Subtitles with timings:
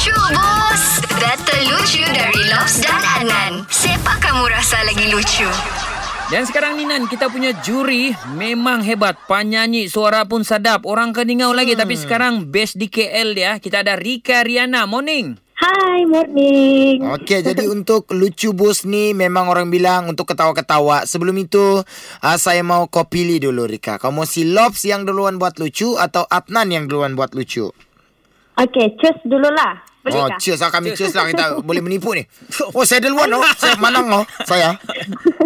[0.00, 0.84] Lucu bos
[1.20, 5.44] Data lucu dari Lobs dan Adnan Siapa kamu rasa lagi lucu?
[6.32, 9.20] Dan sekarang ni Nan, kita punya juri memang hebat.
[9.28, 10.88] Penyanyi, suara pun sadap.
[10.88, 11.76] Orang keningau lagi.
[11.76, 13.60] Tapi sekarang base di KL dia.
[13.60, 14.88] Kita ada Rika Riana.
[14.88, 15.36] Morning.
[15.60, 17.04] Hai, morning.
[17.20, 21.04] Okey, jadi untuk lucu bos ni memang orang bilang untuk ketawa-ketawa.
[21.04, 21.84] Sebelum itu,
[22.24, 24.00] uh, saya mau kau pilih dulu Rika.
[24.00, 27.68] Kau mau si Lobs yang duluan buat lucu atau Adnan yang duluan buat lucu?
[28.56, 29.89] Okey, choose dululah.
[30.00, 30.38] Boleh oh, kah?
[30.40, 32.24] cheers lah kami cheers lah kita boleh menipu ni.
[32.72, 33.44] Oh, saya duluan oh.
[33.60, 34.24] Saya menang oh.
[34.48, 34.80] Saya.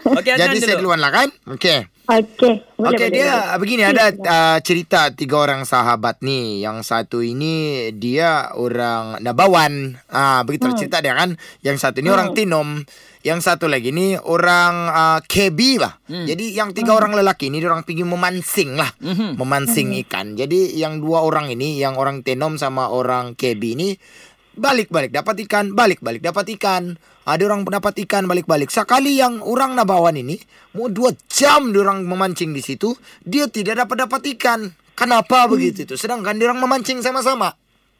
[0.00, 0.90] Okey, Adnan Jadi saya dulu.
[0.90, 1.28] duluan lah kan?
[1.54, 1.86] Okey.
[2.10, 3.58] Okey, boleh, Okey boleh, dia boleh.
[3.62, 6.58] begini ada uh, cerita tiga orang sahabat ni.
[6.58, 9.94] Yang satu ini dia orang Nabawan.
[10.10, 10.78] Ah begitu hmm.
[10.80, 11.38] cerita dia kan.
[11.62, 12.16] Yang satu ni hmm.
[12.18, 12.82] orang Tinom.
[13.20, 16.02] Yang satu lagi ni orang uh, KB lah.
[16.10, 16.26] Hmm.
[16.26, 16.98] Jadi yang tiga hmm.
[16.98, 18.90] orang lelaki ni dia orang pergi memancing lah.
[18.98, 19.38] Hmm.
[19.38, 20.00] Memancing hmm.
[20.08, 20.26] ikan.
[20.34, 23.94] Jadi yang dua orang ini yang orang Tinom sama orang KB ni
[24.52, 26.94] balik-balik dapat ikan, balik-balik dapat ikan.
[27.22, 28.68] Ada orang dapat ikan balik-balik.
[28.68, 30.40] Sekali yang orang Nabawan ini
[30.72, 34.60] mau dua jam dia orang memancing di situ, dia tidak dapat dapat ikan.
[34.92, 35.54] Kenapa Hmm.
[35.54, 35.94] begitu itu?
[35.94, 37.54] Sedangkan dia orang memancing sama-sama.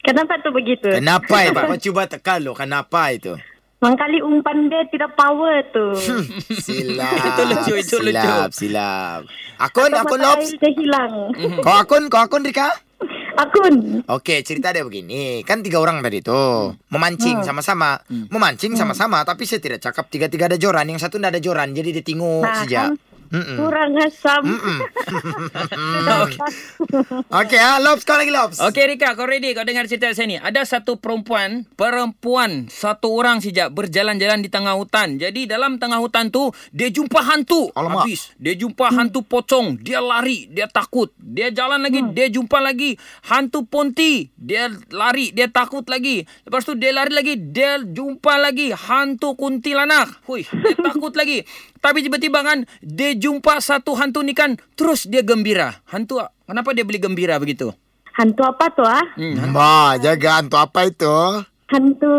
[0.00, 0.86] Kenapa tu begitu?
[0.88, 1.62] Kenapa ya Pak?
[1.68, 2.52] Kau cuba tekan lo.
[2.52, 3.34] Kenapa itu?
[3.76, 5.86] Mangkali umpan dia tidak power tu.
[6.64, 7.12] Silap.
[7.28, 8.08] Itu lucu, itu lucu.
[8.08, 9.20] silap, Silap.
[9.58, 10.48] Akun, Atau akun Lobs.
[10.48, 11.12] air dia hilang.
[11.60, 12.72] Kau akun, kau akun Rika?
[13.36, 14.00] Akun.
[14.02, 15.44] Okey, cerita dia begini.
[15.44, 16.32] Kan tiga orang tadi tu.
[16.88, 18.00] Memancing sama-sama.
[18.08, 19.20] Memancing sama-sama.
[19.22, 20.88] Tapi saya tidak cakap tiga-tiga ada joran.
[20.88, 21.68] Yang satu tidak ada joran.
[21.70, 22.80] Jadi dia tengok Nah, saja.
[22.88, 22.96] kan
[23.30, 23.56] Mm-mm.
[23.58, 24.42] kurang asam.
[24.46, 24.78] Mm-mm.
[27.40, 28.02] Okey, ah, Lobs.
[28.06, 28.58] Kau lagi Lobs.
[28.62, 29.52] Okey Rika, kau ready?
[29.52, 30.36] Kau dengar cerita saya ni.
[30.38, 35.18] Ada satu perempuan, perempuan satu orang saja berjalan-jalan di tengah hutan.
[35.18, 37.70] Jadi dalam tengah hutan tu dia jumpa hantu.
[37.74, 38.06] Alamak.
[38.06, 38.34] Habis.
[38.38, 39.80] Dia jumpa hantu pocong.
[39.82, 41.10] Dia lari, dia takut.
[41.18, 42.94] Dia jalan lagi, dia jumpa lagi
[43.26, 44.30] hantu ponti.
[44.36, 46.24] Dia lari, dia takut lagi.
[46.46, 50.22] Lepas tu dia lari lagi, dia jumpa lagi hantu kuntilanak.
[50.28, 51.42] Hui, dia takut lagi.
[51.86, 55.78] Tapi tiba-tiba kan dia jumpa satu hantu ni kan terus dia gembira.
[55.86, 57.70] Hantu kenapa dia beli gembira begitu?
[58.18, 59.06] Hantu apa tu ah?
[59.14, 61.14] Hmm, Ma, jaga hantu apa itu?
[61.70, 62.10] Hantu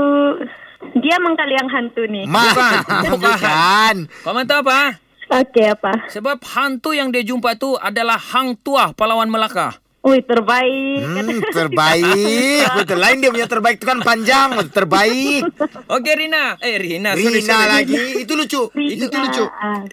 [1.03, 2.23] dia mangkali yang hantu ni.
[2.23, 3.11] Ma, Bukan.
[3.19, 3.95] bukan.
[4.23, 5.03] Kau mahu tahu apa?
[5.27, 5.91] Okey apa?
[6.07, 9.75] Sebab hantu yang dia jumpa tu adalah Hang Tuah, pahlawan Melaka.
[10.07, 11.03] Oi, terbaik.
[11.03, 12.63] Hmm, terbaik.
[12.79, 15.43] Betul lain dia punya terbaik tu kan panjang, terbaik.
[15.91, 16.55] Okey Rina.
[16.63, 17.67] Eh Rina, Rina sorry, sorry.
[17.67, 18.23] lagi.
[18.23, 18.71] Itu lucu.
[18.71, 19.03] Rina.
[19.03, 19.43] Itu lucu.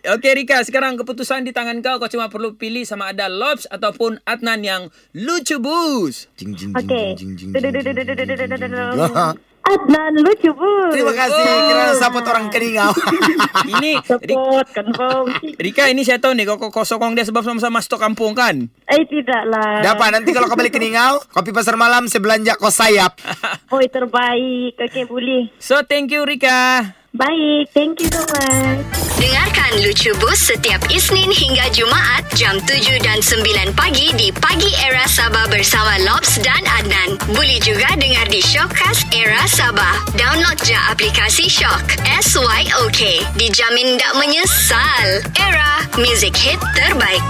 [0.07, 1.99] Okey Rika, sekarang keputusan di tangan kau.
[1.99, 4.83] Kau cuma perlu pilih sama ada Lobs ataupun Adnan yang
[5.19, 6.31] lucu bus.
[6.39, 7.51] Jing jing jing jing jing.
[8.95, 9.43] Okey.
[9.65, 10.93] Adnan lucu bu.
[10.93, 11.65] Terima kasih Oh.
[11.67, 12.93] kerana support orang keningau.
[13.73, 15.25] Ini Support, confirm.
[15.57, 18.69] Rika ini saya tahu nih kau, kau, kau sokong dia sebab sama-sama stok kampung kan?
[18.85, 19.81] Eh, tidaklah.
[19.81, 23.17] Dapat nanti kalau kau balik keningau, kopi pasar malam saya belanja kau sayap.
[23.75, 24.77] Oi, terbaik.
[24.77, 25.49] Okey, boleh.
[25.57, 26.93] So thank you Rika.
[27.11, 28.83] Baik, thank you so much.
[29.15, 35.07] Dengarkan Lucu Bus setiap Isnin hingga Jumaat jam 7 dan 9 pagi di Pagi Era
[35.07, 36.94] Sabah bersama Lobs dan Adnan.
[37.33, 39.97] Boleh juga dengar di Shockcast Era Sabah.
[40.13, 41.97] Download je aplikasi Shock.
[42.05, 43.01] S-Y-O-K.
[43.41, 45.25] Dijamin tak menyesal.
[45.41, 47.25] Era, music hit terbaik.